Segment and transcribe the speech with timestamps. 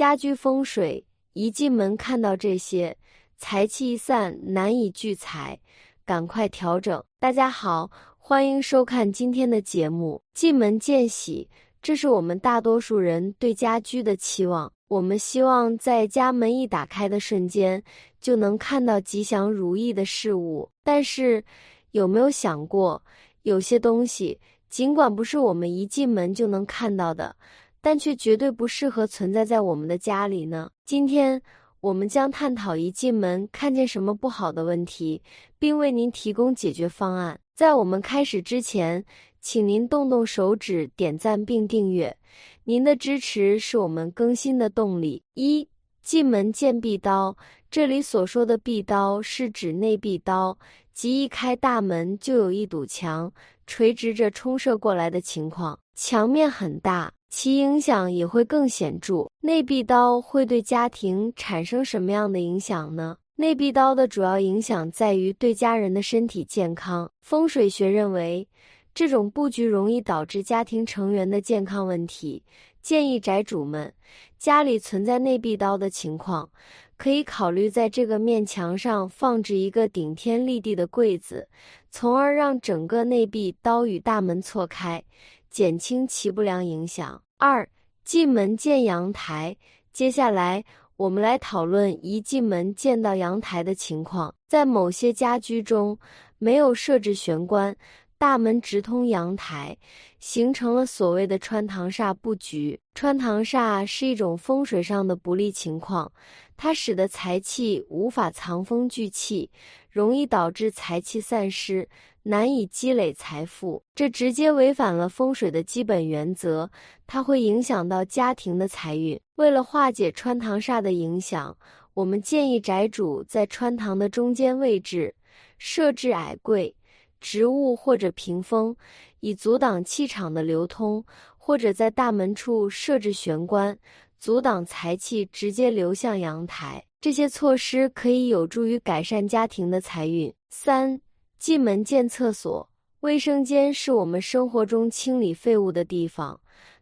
[0.00, 1.04] 家居风水
[1.34, 2.96] 一进门看到这些，
[3.36, 5.60] 财气一散，难以聚财，
[6.06, 7.04] 赶快调整。
[7.18, 10.22] 大家好，欢迎收看今天的节目。
[10.32, 11.50] 进门见喜，
[11.82, 14.72] 这是我们大多数人对家居的期望。
[14.88, 17.82] 我们希望在家门一打开的瞬间，
[18.22, 20.70] 就能看到吉祥如意的事物。
[20.82, 21.44] 但是，
[21.90, 23.02] 有没有想过，
[23.42, 24.40] 有些东西
[24.70, 27.36] 尽管不是我们一进门就能看到的？
[27.80, 30.70] 但却绝对不适合存在在我们的家里呢。
[30.84, 31.40] 今天
[31.80, 35.22] 我们将探讨一进门看见什么不好的问题，
[35.58, 37.38] 并为您提供解决方案。
[37.54, 39.04] 在我们开始之前，
[39.40, 42.16] 请您动动手指点赞并订阅，
[42.64, 45.22] 您的支持是我们更新的动力。
[45.34, 45.66] 一
[46.02, 47.36] 进门见壁刀，
[47.70, 50.58] 这里所说的壁刀是指内壁刀，
[50.92, 53.32] 即一开大门就有一堵墙
[53.66, 57.12] 垂直着冲射过来的情况，墙面很大。
[57.30, 59.30] 其影响也会更显著。
[59.40, 63.16] 内壁刀会对家庭产生什么样的影响呢？
[63.36, 67.10] 内壁刀的主要影响在于对家人的身体健康。
[67.22, 68.46] 风水学认为，
[68.92, 72.42] 这种布局容易导致家庭成员的健康问题。
[72.82, 73.92] 建议宅主们
[74.38, 76.50] 家里存在内壁刀的情况，
[76.96, 81.46] 可以考虑在这个面墙上放置一个顶天立地的柜子，
[81.90, 85.02] 从而让整个内壁刀与大门错开。
[85.50, 87.22] 减轻其不良影响。
[87.36, 87.68] 二
[88.04, 89.56] 进门见阳台，
[89.92, 90.64] 接下来
[90.96, 94.34] 我们来讨论一进门见到阳台的情况。
[94.48, 95.98] 在某些家居中，
[96.38, 97.76] 没有设置玄关，
[98.20, 99.78] 大门直通阳台，
[100.18, 102.78] 形成了所谓的穿堂煞布局。
[102.94, 106.12] 穿堂煞是一种风水上的不利情况，
[106.54, 109.50] 它使得财气无法藏风聚气，
[109.90, 111.88] 容易导致财气散失。
[112.24, 116.70] 难以积累财富，这直接违反了风水的基本原则，
[117.06, 119.18] 它会影响到家庭的财运。
[119.36, 121.56] 为了化解穿堂煞的影响，
[121.94, 125.14] 我们建议宅主在穿堂的中间位置
[125.56, 126.76] 设置矮柜、
[127.20, 128.74] 植物或者屏风，
[129.20, 131.04] 以阻挡气场的流通；
[131.36, 133.78] 或者在大门处设置玄关，
[134.18, 136.84] 阻挡财气直接流向阳台。
[137.00, 140.32] 这些措施可以有助于改善家庭的财运。
[140.48, 141.00] 三。
[141.38, 142.68] 进门见厕所，
[143.00, 146.38] 卫生间是我们生活中清理废物的地方，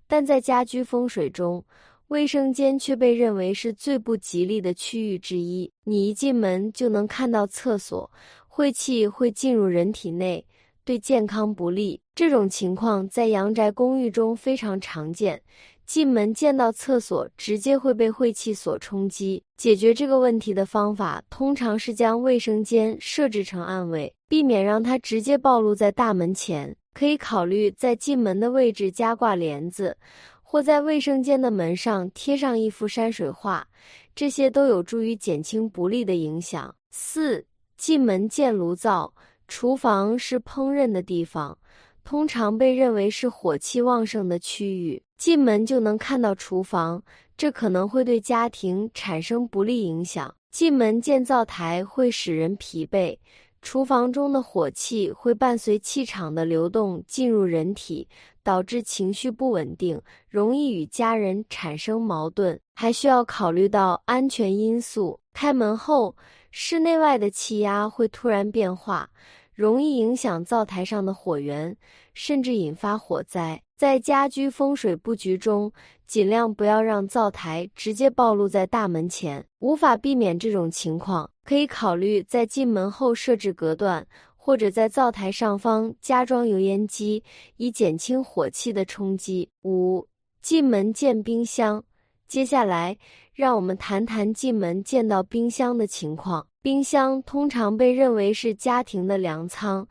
[0.08, 1.64] 但在家居风水中，
[2.08, 5.70] 卫生间却被认为是最不吉利的区域之一。
[5.84, 8.10] 你一进门就能看到厕所，
[8.58, 10.44] 晦气会进入人体内，
[10.84, 12.00] 对健康不利。
[12.12, 15.40] 这种情况在阳宅公寓中非常常见。
[15.86, 19.40] 进门见到厕所，直接会被晦气所冲击。
[19.56, 26.74] 解决这个问题的方法，通常是将卫生间设置成暗卫，避免让它直接暴露在大门前。
[26.92, 29.96] 可以考虑在进门的位置加挂帘子，
[30.42, 33.68] 或在卫生间的门上贴上一幅山水画，
[34.16, 36.74] 这些都有助于减轻不利的影响。
[36.90, 37.46] 四
[37.78, 39.14] 进门见炉灶，
[39.46, 41.56] 厨房是烹饪的地方。
[42.04, 47.02] 通常被认为是火气旺盛的区域，进门就能看到厨房，
[47.36, 50.34] 这可能会对家庭产生不利影响。
[50.50, 53.16] 进门见灶台会使人疲惫，
[53.60, 58.08] 厨房中的火气会伴随气场的流动进入人体，
[58.42, 62.58] 导致情绪不稳定，容易与家人产生矛盾。
[62.74, 66.16] 还需要考虑到安全因素，开门后
[66.50, 69.10] 室内外的气压会突然变化。
[69.52, 71.76] 容易影响灶台上的火源，
[72.14, 73.60] 甚至引发火灾。
[73.78, 75.72] 在家居风水布局中，
[76.04, 79.46] 尽量不要让灶台直接暴露在大门前。
[79.60, 87.22] 无法避免这种情况，可以考虑在进门后设置隔断，或者在灶台上方加装油烟机，
[87.56, 89.48] 以减轻火气的冲击。
[89.62, 90.08] 五
[90.42, 91.84] 进门见冰箱，
[92.26, 92.98] 接下来
[93.32, 96.44] 让我们谈谈进门见到冰箱的情况。
[96.60, 99.86] 冰箱通常被认为是家庭的粮仓，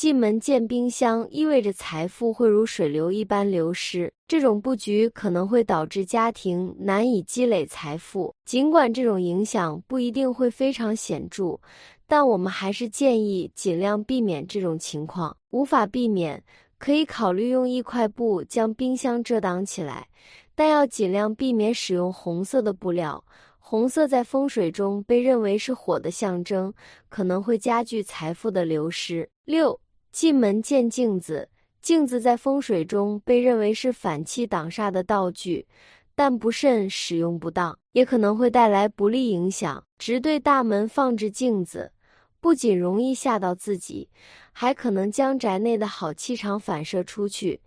[0.00, 4.10] 进门见冰箱意味着财富会如水流一般流失。
[4.26, 8.34] 这种布局可能会导致家庭难以积累财富。
[8.46, 11.60] 尽管这种影响不一定会非常显著，
[12.06, 15.36] 但我们还是建议尽量避免这种情况。
[15.50, 16.42] 无法避免，
[16.78, 20.08] 可以考虑用一块布将冰箱遮挡起来，
[20.54, 23.22] 但要尽量避免使用红色的布料。
[23.58, 26.72] 红色在风水中被认为是火的象征，
[27.10, 29.28] 可能会加剧财富的流失。
[29.44, 29.78] 六
[30.12, 31.48] 进门见镜子，
[31.80, 35.66] 镜子在风水中被认为是反气挡煞的道具，
[36.14, 39.84] 但不慎使用不当，也可能会带来不利影响。
[39.98, 41.92] 直对大门放置镜子，
[42.40, 44.08] 不仅容易吓到自己，
[44.52, 47.60] 还可能将宅内的好气场反射出去，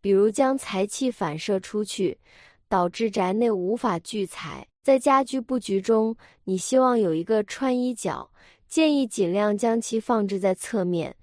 [0.00, 2.18] 比如将财气反射出去。
[2.66, 4.66] 导致宅内无法聚财。
[4.82, 8.28] 在家居布局中，你希望有一个穿衣角，
[8.66, 11.14] 建议尽量将其放置在侧面，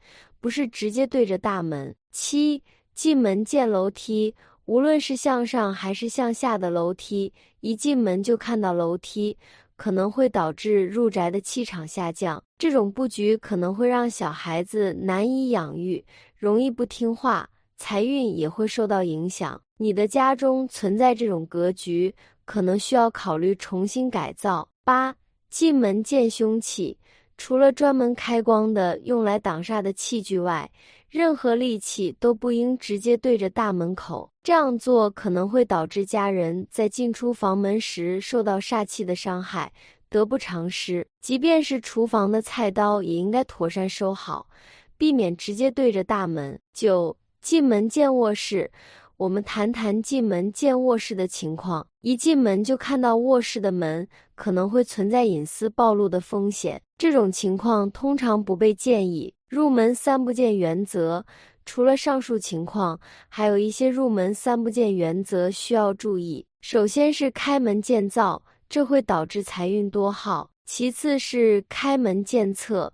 [0.42, 1.96] 不是直接对着大门。
[2.12, 2.62] 七
[2.94, 4.36] 进门见楼梯，
[4.66, 9.38] 无论是向上还是向下的楼梯，一进门就看到楼梯，
[9.78, 12.44] 可能会导致入宅的气场下降。
[12.58, 16.04] 这种布局可能会让小孩子难以养育，
[16.36, 19.62] 容易不听话，财运也会受到影响。
[19.78, 22.14] 你的家中存在这种格局。
[22.44, 24.68] 可能需要考虑重新改造。
[24.84, 25.16] 八
[25.50, 26.98] 进门见凶器，
[27.44, 30.70] 除了专门开光的用来挡煞的器具外，
[31.10, 34.32] 任何利器都不应直接对着大门口。
[34.44, 39.74] 这样做可能会导致家人在进出房门时受到煞气的伤害，
[40.08, 41.08] 得不偿失。
[41.20, 44.48] 即便是厨房的菜刀，也应该妥善收好，
[44.96, 46.60] 避免直接对着大门。
[46.72, 48.70] 九进门见卧室。
[49.22, 51.86] 我们谈谈进门见卧室的情况。
[52.02, 56.82] 一进门就看到卧室的门，可能会存在隐私暴露的风险。
[56.98, 59.32] 这种情况通常不被建议。
[59.48, 61.24] 入门三不见原则，
[61.68, 66.44] 除了上述情况，还有一些入门三不见原则需要注意。
[66.62, 72.92] 首先是开门见灶，这会导致财运多耗；其次是开门见厕。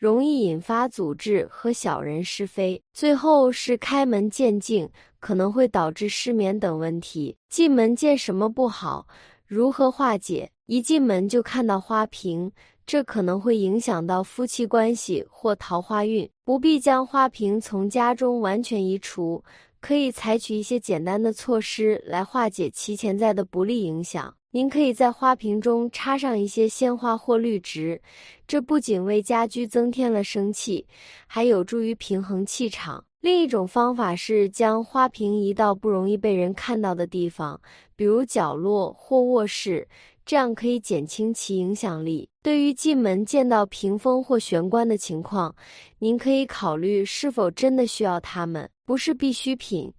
[0.00, 2.82] 容易引发阻滞和小人是非。
[2.94, 4.88] 最后是开门见镜，
[5.18, 7.36] 可能会导致失眠等问题。
[7.50, 9.06] 进门见什么不好？
[9.46, 10.50] 如何化解？
[10.64, 12.50] 一进门就看到花瓶，
[12.86, 16.26] 这可能会影响到夫妻关系或桃花运。
[16.46, 19.44] 不必将花瓶从家中完全移除，
[19.80, 24.34] 可以采取一些简单的措施来化解其潜在的不利影响。
[24.52, 28.02] 您可以在花瓶中插上一些鲜花或绿植，
[28.48, 30.86] 这不仅为家居增添了生气，
[31.26, 33.04] 还有助于平衡气场。
[33.20, 37.60] 另一种方法是将花瓶移到不容易被人看到的地方，
[37.94, 39.86] 比如角落或卧室，
[40.30, 42.28] 这样可以减轻其影响力。
[42.40, 45.52] 对于进门见到屏风或玄关的情况，
[45.98, 49.92] 您可以考虑是否真的需要它们，不是必需品，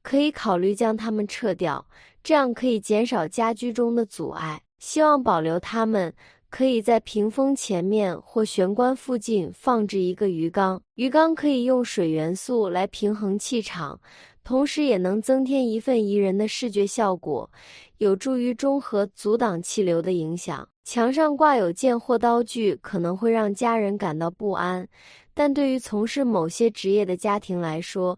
[0.00, 1.86] 可以考虑将它们撤掉。
[2.22, 4.58] 这样可以减少家居中的阻碍。
[4.78, 6.10] 希望保留它们，
[6.48, 10.80] 可以在屏风前面或玄关附近放置一个鱼缸。
[10.94, 14.00] 鱼缸可以用水元素来平衡气场，
[14.44, 17.50] 同时也能增添一份宜人的视觉效果，
[17.96, 20.68] 有助于中和阻挡气流的影响。
[20.84, 24.86] 墙上挂有剑或刀具，可能会让家人感到不安。
[25.32, 28.16] 但对于从事某些职业的家庭来说，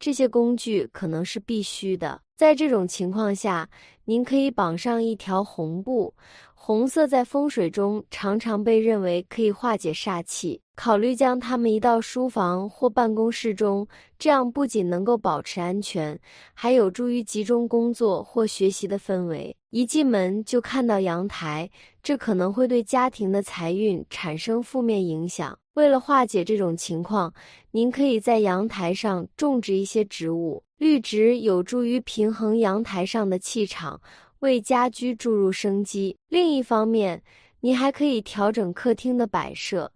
[0.00, 2.20] 这些工具可能是必须的。
[2.36, 3.68] 在这种情况下，
[4.04, 6.12] 您可以绑上一条红布。
[6.54, 13.84] 红色在风水中常常被认为可以化解煞气，考虑将它们移到书房或办公室中，
[14.16, 16.16] 这样不仅能够保持安全，
[16.54, 19.56] 还有助于集中工作或学习的氛围。
[19.70, 21.68] 一进门就看到阳台，
[22.00, 25.58] 这可能会对家庭的财运产生负面影响。
[25.74, 27.34] 为了化解这种情况，
[27.72, 34.00] 您可以在阳台上种植一些植物，绿植有助于平衡阳台上的气场。
[34.38, 36.16] 为家居注入生机。
[36.28, 37.20] 另一方面，
[37.62, 39.90] 你还可以调整客厅的摆设，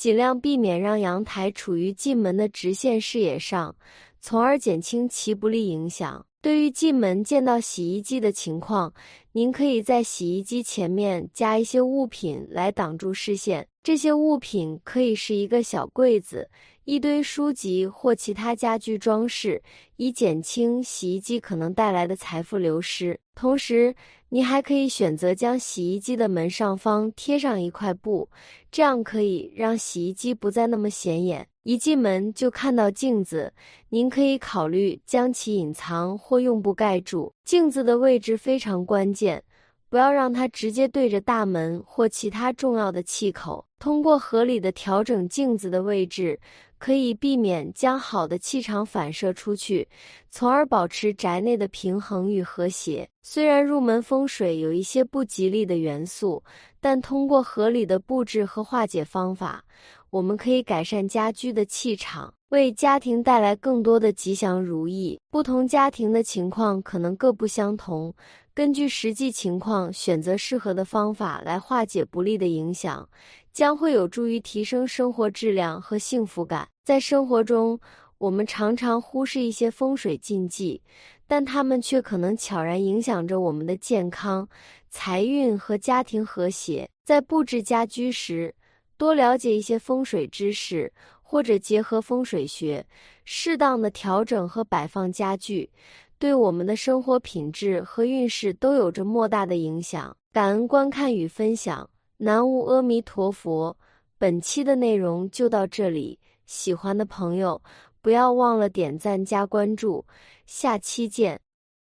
[0.00, 3.76] 尽量避免让阳台处于进门的直线视野上，
[4.18, 6.24] 从而减轻其不利影响。
[6.40, 8.94] 对于进门见到洗衣机的情况，
[9.32, 13.68] 您可以在洗衣机前面加一些物品来挡住视线。
[13.82, 16.50] 这些物品可以是一个小柜子。
[16.84, 19.62] 一堆书籍或其他家居装饰，
[19.96, 23.18] 以减轻洗衣机可能带来的财富流失。
[23.34, 23.94] 同时，
[24.28, 28.28] 你还可以选择将洗衣机的门上方贴上一块布，
[28.72, 31.46] 这样可以让洗衣机不再那么显眼。
[31.62, 33.52] 一进门就看到镜子，
[33.90, 37.32] 您可以考虑将其隐藏或用布盖住。
[37.44, 39.44] 镜子的位置非常关键。
[39.90, 43.66] 不要让它直接对着大门或其他重要的气口。
[43.80, 46.38] 通过合理的调整镜子的位置，
[46.78, 49.88] 可以避免将好的气场反射出去，
[50.30, 53.08] 从而保持宅内的平衡与和谐。
[53.22, 56.42] 虽然入门风水有一些不吉利的元素，
[56.78, 59.64] 但通过合理的布置和化解方法，
[60.10, 65.18] 我们可以改善家居的气场，为家庭带来更多的吉祥如意。
[65.30, 68.14] 不同家庭的情况可能各不相同。
[68.60, 73.08] 根据实际情况选择适合的方法来化解不利的影响，
[73.54, 76.68] 将会有助于提升生活质量和幸福感。
[76.84, 77.80] 在生活中，
[78.18, 80.82] 我们常常忽视一些风水禁忌，
[81.26, 84.46] 但它们却可能悄然影响着我们的健康、
[84.90, 86.86] 财运和家庭和谐。
[87.02, 88.54] 在布置家居时，
[88.98, 92.84] 多了解一些风水知识，或者结合风水学，
[93.32, 95.70] 适当的调整和摆放家具。
[96.18, 100.16] 对我们的生活品质和运势都有着莫大的影响。
[100.32, 103.76] 感恩观看与分享，南无阿弥陀佛。
[104.18, 107.62] 本期的内容就到这里，喜欢的朋友
[108.02, 110.04] 不要忘了点赞加关注，
[110.44, 111.40] 下期见。